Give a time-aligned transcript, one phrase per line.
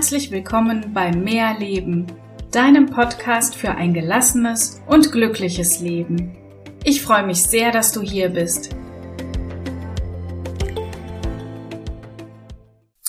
[0.00, 2.06] Herzlich willkommen bei Mehr Leben,
[2.50, 6.34] deinem Podcast für ein gelassenes und glückliches Leben.
[6.84, 8.74] Ich freue mich sehr, dass du hier bist.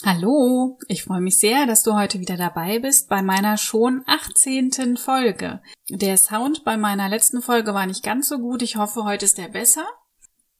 [0.03, 4.97] Hallo, ich freue mich sehr, dass du heute wieder dabei bist bei meiner schon 18.
[4.97, 5.61] Folge.
[5.87, 8.61] Der Sound bei meiner letzten Folge war nicht ganz so gut.
[8.61, 9.85] Ich hoffe, heute ist er besser.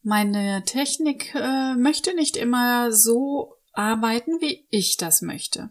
[0.00, 5.68] Meine Technik äh, möchte nicht immer so arbeiten, wie ich das möchte.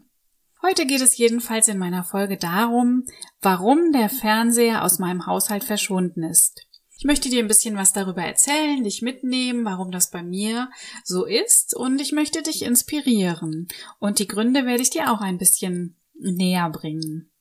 [0.62, 3.04] Heute geht es jedenfalls in meiner Folge darum,
[3.40, 6.68] warum der Fernseher aus meinem Haushalt verschwunden ist.
[6.96, 10.70] Ich möchte dir ein bisschen was darüber erzählen, dich mitnehmen, warum das bei mir
[11.02, 13.66] so ist und ich möchte dich inspirieren.
[13.98, 17.32] Und die Gründe werde ich dir auch ein bisschen näher bringen.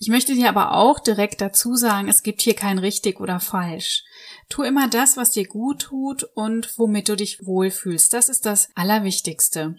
[0.00, 4.02] Ich möchte dir aber auch direkt dazu sagen, es gibt hier kein richtig oder falsch.
[4.48, 8.12] Tu immer das, was dir gut tut und womit du dich wohlfühlst.
[8.12, 9.76] Das ist das Allerwichtigste.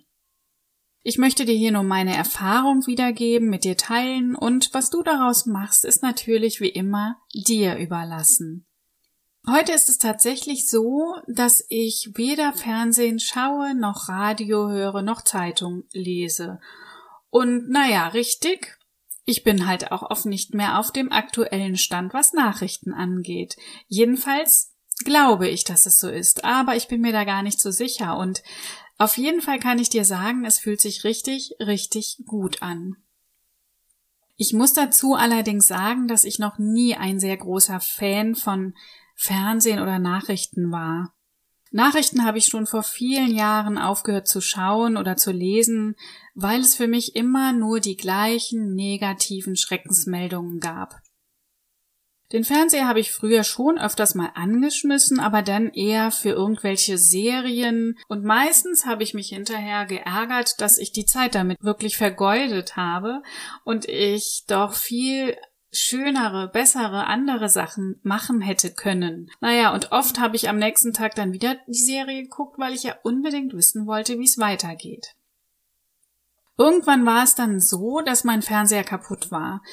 [1.04, 5.48] Ich möchte dir hier nur meine Erfahrung wiedergeben, mit dir teilen und was du daraus
[5.48, 8.68] machst, ist natürlich wie immer dir überlassen.
[9.48, 15.86] Heute ist es tatsächlich so, dass ich weder Fernsehen schaue, noch Radio höre, noch Zeitung
[15.92, 16.60] lese.
[17.32, 18.78] Und naja, richtig,
[19.26, 23.56] ich bin halt auch oft nicht mehr auf dem aktuellen Stand, was Nachrichten angeht.
[23.88, 27.72] Jedenfalls glaube ich, dass es so ist, aber ich bin mir da gar nicht so
[27.72, 28.44] sicher und
[29.02, 32.98] auf jeden Fall kann ich dir sagen, es fühlt sich richtig, richtig gut an.
[34.38, 38.76] Ich muss dazu allerdings sagen, dass ich noch nie ein sehr großer Fan von
[39.16, 41.16] Fernsehen oder Nachrichten war.
[41.72, 45.96] Nachrichten habe ich schon vor vielen Jahren aufgehört zu schauen oder zu lesen,
[46.36, 51.02] weil es für mich immer nur die gleichen negativen Schreckensmeldungen gab.
[52.32, 57.98] Den Fernseher habe ich früher schon öfters mal angeschmissen, aber dann eher für irgendwelche Serien
[58.08, 63.22] und meistens habe ich mich hinterher geärgert, dass ich die Zeit damit wirklich vergeudet habe
[63.66, 65.36] und ich doch viel
[65.74, 69.30] schönere, bessere, andere Sachen machen hätte können.
[69.40, 72.84] Naja, und oft habe ich am nächsten Tag dann wieder die Serie geguckt, weil ich
[72.84, 75.16] ja unbedingt wissen wollte, wie es weitergeht.
[76.62, 79.64] Irgendwann war es dann so, dass mein Fernseher kaputt war.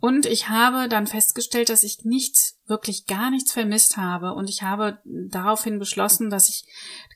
[0.00, 4.32] Und ich habe dann festgestellt, dass ich nichts, wirklich gar nichts vermisst habe.
[4.32, 6.64] Und ich habe daraufhin beschlossen, dass ich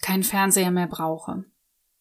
[0.03, 1.47] keinen Fernseher mehr brauche.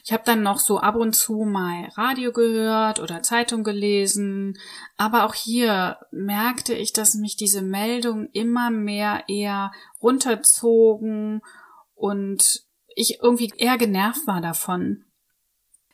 [0.03, 4.57] Ich habe dann noch so ab und zu mal Radio gehört oder Zeitung gelesen,
[4.97, 9.71] aber auch hier merkte ich, dass mich diese Meldungen immer mehr eher
[10.01, 11.41] runterzogen
[11.93, 15.05] und ich irgendwie eher genervt war davon.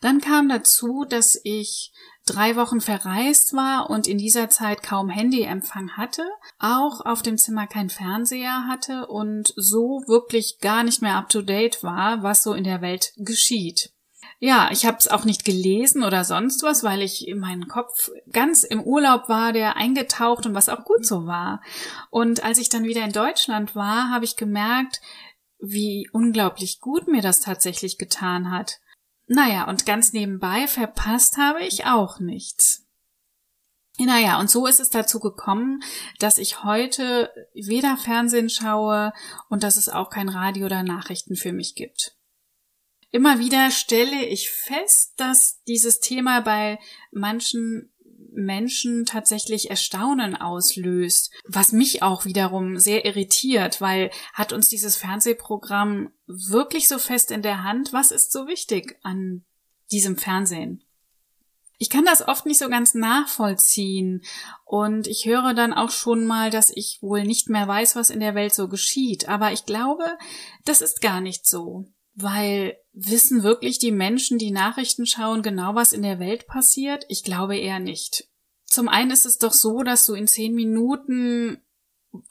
[0.02, 1.92] Dann kam dazu, dass ich
[2.26, 6.28] drei Wochen verreist war und in dieser Zeit kaum Handyempfang hatte,
[6.60, 11.42] auch auf dem Zimmer kein Fernseher hatte und so wirklich gar nicht mehr up to
[11.42, 13.92] date war, was so in der Welt geschieht.
[14.40, 18.12] Ja, ich habe es auch nicht gelesen oder sonst was, weil ich in meinem Kopf
[18.32, 21.62] ganz im Urlaub war, der eingetaucht und was auch gut so war.
[22.12, 25.02] Und als ich dann wieder in Deutschland war, habe ich gemerkt,
[25.60, 28.80] wie unglaublich gut mir das tatsächlich getan hat.
[29.28, 32.88] Naja, und ganz nebenbei verpasst habe ich auch nichts.
[34.00, 35.82] Naja, und so ist es dazu gekommen,
[36.20, 39.12] dass ich heute weder Fernsehen schaue
[39.50, 42.16] und dass es auch kein Radio oder Nachrichten für mich gibt.
[43.10, 46.78] Immer wieder stelle ich fest, dass dieses Thema bei
[47.12, 47.92] manchen
[48.38, 56.12] Menschen tatsächlich Erstaunen auslöst, was mich auch wiederum sehr irritiert, weil hat uns dieses Fernsehprogramm
[56.28, 57.94] wirklich so fest in der Hand?
[57.94, 59.44] Was ist so wichtig an
[59.92, 60.84] diesem Fernsehen?
[61.80, 64.24] Ich kann das oft nicht so ganz nachvollziehen
[64.66, 68.20] und ich höre dann auch schon mal, dass ich wohl nicht mehr weiß, was in
[68.20, 70.18] der Welt so geschieht, aber ich glaube,
[70.66, 71.86] das ist gar nicht so.
[72.16, 77.06] Weil wissen wirklich die Menschen, die Nachrichten schauen, genau was in der Welt passiert?
[77.10, 78.28] Ich glaube eher nicht.
[78.66, 81.62] Zum einen ist es doch so, dass du in zehn Minuten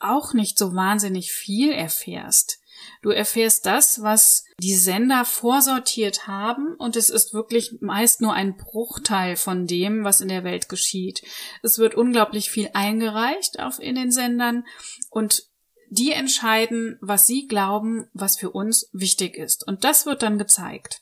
[0.00, 2.59] auch nicht so wahnsinnig viel erfährst.
[3.00, 8.56] Du erfährst das, was die Sender vorsortiert haben, und es ist wirklich meist nur ein
[8.56, 11.23] Bruchteil von dem, was in der Welt geschieht.
[11.62, 14.67] Es wird unglaublich viel eingereicht auf in den Sendern
[15.11, 15.49] und
[15.91, 19.67] die entscheiden, was sie glauben, was für uns wichtig ist.
[19.67, 21.00] Und das wird dann gezeigt.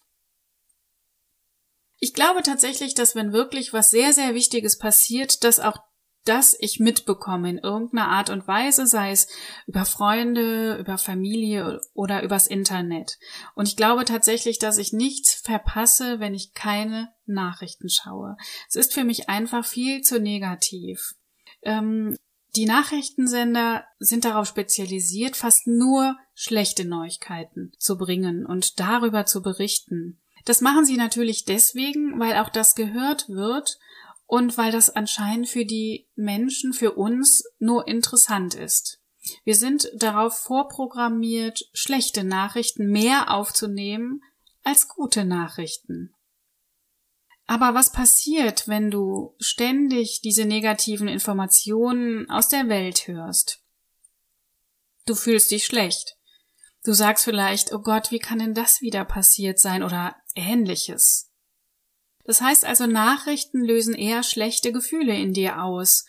[1.99, 5.79] Ich glaube tatsächlich, dass wenn wirklich was sehr, sehr Wichtiges passiert, dass auch
[6.25, 9.29] das ich mitbekomme in irgendeiner Art und Weise, sei es
[9.67, 13.19] über Freunde, über Familie oder übers Internet.
[13.55, 18.37] Und ich glaube tatsächlich, dass ich nichts verpasse, wenn ich keine Nachrichten schaue.
[18.69, 21.15] Es ist für mich einfach viel zu negativ.
[21.63, 22.17] Ähm,
[22.57, 30.21] die Nachrichtensender sind darauf spezialisiert, fast nur schlechte Neuigkeiten zu bringen und darüber zu berichten.
[30.45, 33.79] Das machen sie natürlich deswegen, weil auch das gehört wird
[34.27, 39.01] und weil das anscheinend für die Menschen, für uns nur interessant ist.
[39.45, 44.23] Wir sind darauf vorprogrammiert, schlechte Nachrichten mehr aufzunehmen
[44.63, 46.14] als gute Nachrichten.
[47.47, 53.63] Aber was passiert, wenn du ständig diese negativen Informationen aus der Welt hörst?
[55.07, 56.17] Du fühlst dich schlecht.
[56.85, 61.31] Du sagst vielleicht, oh Gott, wie kann denn das wieder passiert sein oder ähnliches.
[62.25, 66.07] Das heißt also, Nachrichten lösen eher schlechte Gefühle in dir aus.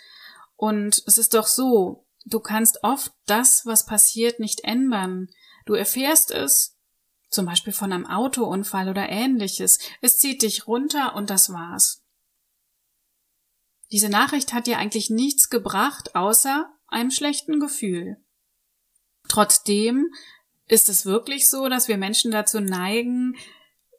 [0.55, 5.27] Und es ist doch so, du kannst oft das, was passiert, nicht ändern.
[5.65, 6.74] Du erfährst es,
[7.29, 9.79] zum Beispiel von einem Autounfall oder ähnliches.
[10.01, 12.03] Es zieht dich runter und das war's.
[13.91, 18.17] Diese Nachricht hat dir eigentlich nichts gebracht, außer einem schlechten Gefühl.
[19.27, 20.13] Trotzdem
[20.67, 23.35] ist es wirklich so, dass wir Menschen dazu neigen,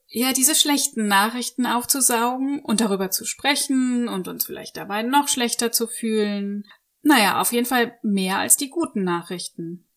[0.08, 5.72] ja, diese schlechten Nachrichten aufzusaugen und darüber zu sprechen und uns vielleicht dabei noch schlechter
[5.72, 6.64] zu fühlen.
[7.02, 9.88] Naja, auf jeden Fall mehr als die guten Nachrichten.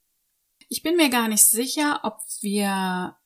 [0.68, 3.18] Ich bin mir gar nicht sicher, ob wir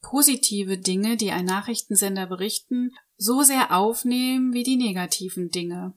[0.00, 5.94] positive Dinge, die ein Nachrichtensender berichten, so sehr aufnehmen wie die negativen Dinge.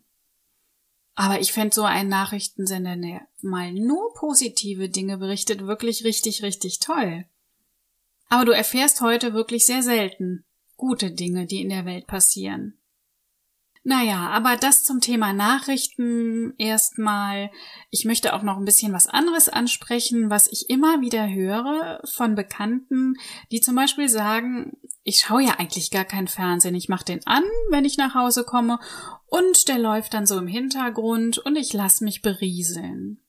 [1.16, 6.80] Aber ich fände so ein Nachrichtensender, der mal nur positive Dinge berichtet, wirklich richtig, richtig
[6.80, 7.26] toll.
[8.30, 10.46] Aber du erfährst heute wirklich sehr selten
[10.78, 12.81] gute Dinge, die in der Welt passieren.
[13.84, 17.50] Naja, aber das zum Thema Nachrichten erstmal.
[17.90, 22.36] Ich möchte auch noch ein bisschen was anderes ansprechen, was ich immer wieder höre von
[22.36, 23.16] Bekannten,
[23.52, 26.76] die zum Beispiel sagen, ich schaue ja eigentlich gar keinen Fernsehen.
[26.76, 28.80] Ich mache den an, wenn ich nach Hause komme,
[29.26, 33.20] und der läuft dann so im Hintergrund und ich lasse mich berieseln.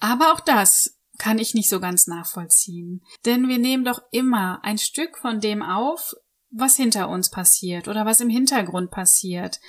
[0.00, 3.04] Aber auch das kann ich nicht so ganz nachvollziehen.
[3.26, 6.14] Denn wir nehmen doch immer ein Stück von dem auf,
[6.50, 9.60] was hinter uns passiert oder was im Hintergrund passiert.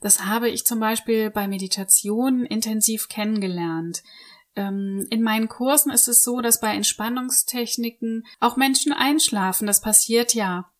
[0.00, 4.02] Das habe ich zum Beispiel bei Meditation intensiv kennengelernt.
[4.54, 9.66] Ähm, in meinen Kursen ist es so, dass bei Entspannungstechniken auch Menschen einschlafen.
[9.66, 10.70] Das passiert ja.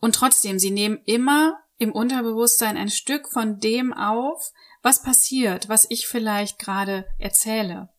[0.00, 5.86] Und trotzdem, sie nehmen immer im Unterbewusstsein ein Stück von dem auf, was passiert, was
[5.90, 7.90] ich vielleicht gerade erzähle.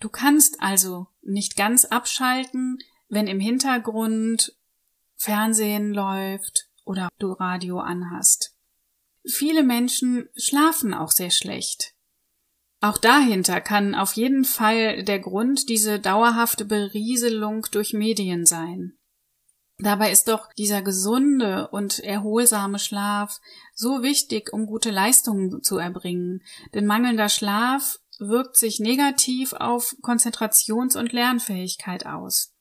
[0.00, 2.78] Du kannst also nicht ganz abschalten,
[3.08, 4.54] wenn im Hintergrund
[5.20, 8.54] Fernsehen läuft oder du Radio anhast.
[9.26, 11.92] Viele Menschen schlafen auch sehr schlecht.
[12.80, 18.94] Auch dahinter kann auf jeden Fall der Grund diese dauerhafte Berieselung durch Medien sein.
[19.76, 23.40] Dabei ist doch dieser gesunde und erholsame Schlaf
[23.74, 26.42] so wichtig, um gute Leistungen zu erbringen.
[26.72, 32.54] Denn mangelnder Schlaf wirkt sich negativ auf Konzentrations- und Lernfähigkeit aus.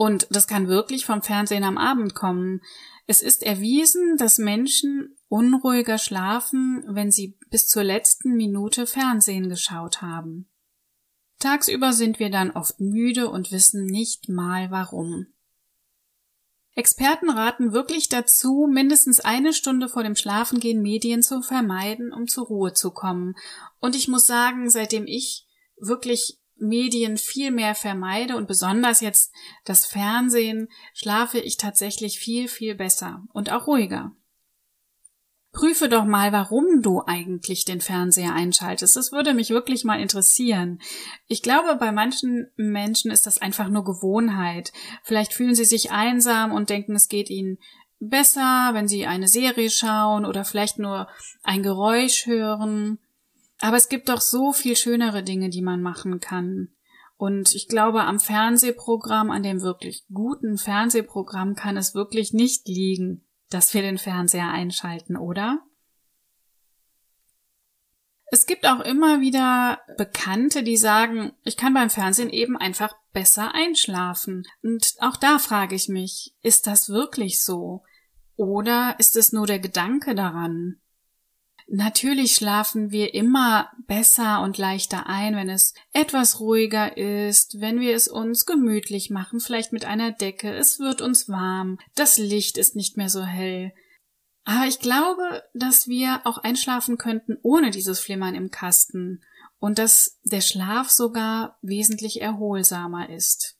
[0.00, 2.62] Und das kann wirklich vom Fernsehen am Abend kommen.
[3.06, 10.00] Es ist erwiesen, dass Menschen unruhiger schlafen, wenn sie bis zur letzten Minute Fernsehen geschaut
[10.00, 10.48] haben.
[11.38, 15.26] Tagsüber sind wir dann oft müde und wissen nicht mal warum.
[16.74, 22.46] Experten raten wirklich dazu, mindestens eine Stunde vor dem Schlafengehen Medien zu vermeiden, um zur
[22.46, 23.34] Ruhe zu kommen.
[23.80, 29.32] Und ich muss sagen, seitdem ich wirklich Medien viel mehr vermeide und besonders jetzt
[29.64, 34.12] das Fernsehen, schlafe ich tatsächlich viel, viel besser und auch ruhiger.
[35.52, 38.94] Prüfe doch mal, warum du eigentlich den Fernseher einschaltest.
[38.94, 40.80] Das würde mich wirklich mal interessieren.
[41.26, 44.72] Ich glaube, bei manchen Menschen ist das einfach nur Gewohnheit.
[45.02, 47.58] Vielleicht fühlen sie sich einsam und denken, es geht ihnen
[47.98, 51.08] besser, wenn sie eine Serie schauen oder vielleicht nur
[51.42, 52.98] ein Geräusch hören.
[53.60, 56.68] Aber es gibt doch so viel schönere Dinge, die man machen kann.
[57.16, 63.26] Und ich glaube, am Fernsehprogramm, an dem wirklich guten Fernsehprogramm kann es wirklich nicht liegen,
[63.50, 65.60] dass wir den Fernseher einschalten, oder?
[68.32, 73.54] Es gibt auch immer wieder Bekannte, die sagen, ich kann beim Fernsehen eben einfach besser
[73.54, 74.46] einschlafen.
[74.62, 77.82] Und auch da frage ich mich, ist das wirklich so?
[78.36, 80.80] Oder ist es nur der Gedanke daran?
[81.72, 87.94] Natürlich schlafen wir immer besser und leichter ein, wenn es etwas ruhiger ist, wenn wir
[87.94, 92.74] es uns gemütlich machen, vielleicht mit einer Decke, es wird uns warm, das Licht ist
[92.74, 93.72] nicht mehr so hell.
[94.42, 99.22] Aber ich glaube, dass wir auch einschlafen könnten ohne dieses Flimmern im Kasten
[99.60, 103.56] und dass der Schlaf sogar wesentlich erholsamer ist.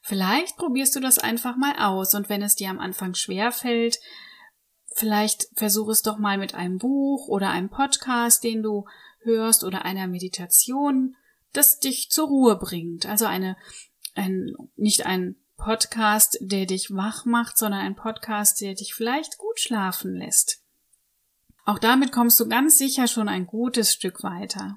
[0.00, 3.98] Vielleicht probierst du das einfach mal aus und wenn es dir am Anfang schwer fällt,
[4.94, 8.86] Vielleicht versuch es doch mal mit einem Buch oder einem Podcast, den du
[9.22, 11.16] hörst oder einer Meditation,
[11.52, 13.04] das dich zur Ruhe bringt.
[13.04, 13.56] Also eine,
[14.14, 19.58] ein, nicht ein Podcast, der dich wach macht, sondern ein Podcast, der dich vielleicht gut
[19.58, 20.62] schlafen lässt.
[21.64, 24.76] Auch damit kommst du ganz sicher schon ein gutes Stück weiter.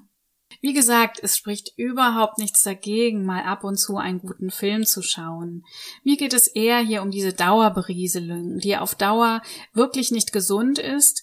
[0.60, 5.02] Wie gesagt, es spricht überhaupt nichts dagegen, mal ab und zu einen guten Film zu
[5.02, 5.64] schauen.
[6.02, 11.22] Mir geht es eher hier um diese Dauerberieselung, die auf Dauer wirklich nicht gesund ist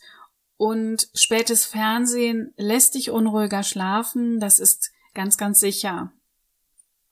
[0.57, 6.13] und spätes Fernsehen lässt dich unruhiger schlafen, das ist ganz, ganz sicher.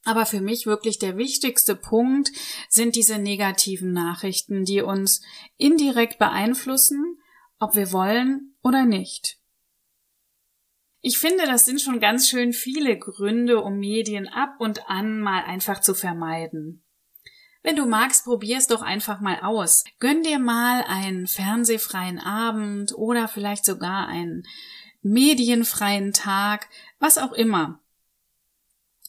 [0.05, 2.31] Aber für mich wirklich der wichtigste Punkt
[2.69, 5.21] sind diese negativen Nachrichten, die uns
[5.57, 7.17] indirekt beeinflussen,
[7.59, 9.39] ob wir wollen oder nicht.
[11.05, 15.43] Ich finde, das sind schon ganz schön viele Gründe, um Medien ab und an mal
[15.43, 16.81] einfach zu vermeiden.
[17.61, 19.83] Wenn du magst, probier's doch einfach mal aus.
[19.99, 24.47] Gönn dir mal einen fernsehfreien Abend oder vielleicht sogar einen
[25.01, 26.69] medienfreien Tag,
[26.99, 27.81] was auch immer.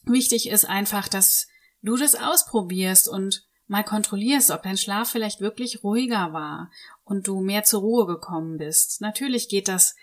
[0.03, 1.47] Wichtig ist einfach, dass
[1.81, 6.71] du das ausprobierst und mal kontrollierst, ob dein Schlaf vielleicht wirklich ruhiger war
[7.05, 8.99] und du mehr zur Ruhe gekommen bist.
[8.99, 9.95] Natürlich geht das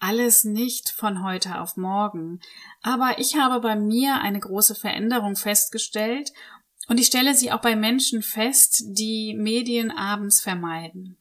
[0.00, 2.40] alles nicht von heute auf morgen.
[2.82, 6.32] Aber ich habe bei mir eine große Veränderung festgestellt
[6.88, 11.16] und ich stelle sie auch bei Menschen fest, die Medien abends vermeiden.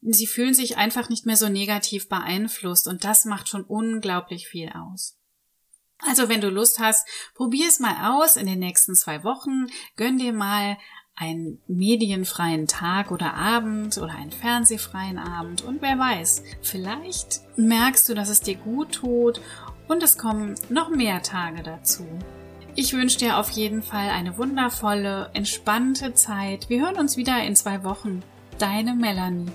[0.00, 4.70] Sie fühlen sich einfach nicht mehr so negativ beeinflusst und das macht schon unglaublich viel
[4.70, 5.16] aus.
[5.98, 10.18] Also wenn du Lust hast, probier es mal aus in den nächsten zwei Wochen, gönn
[10.18, 10.76] dir mal
[11.16, 18.14] einen medienfreien Tag oder Abend oder einen fernsehfreien Abend und wer weiß, vielleicht merkst du,
[18.14, 19.40] dass es dir gut tut
[19.88, 22.06] und es kommen noch mehr Tage dazu.
[22.74, 26.68] Ich wünsche dir auf jeden Fall eine wundervolle, entspannte Zeit.
[26.68, 28.22] Wir hören uns wieder in zwei Wochen.
[28.58, 29.50] Deine Melanie.